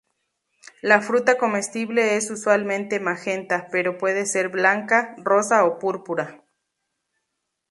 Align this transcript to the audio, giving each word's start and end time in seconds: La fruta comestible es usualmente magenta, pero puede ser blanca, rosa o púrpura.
La 0.81 0.99
fruta 0.99 1.37
comestible 1.37 2.15
es 2.17 2.31
usualmente 2.31 2.99
magenta, 2.99 3.67
pero 3.71 3.99
puede 3.99 4.25
ser 4.25 4.49
blanca, 4.49 5.13
rosa 5.19 5.63
o 5.63 5.77
púrpura. 5.77 6.43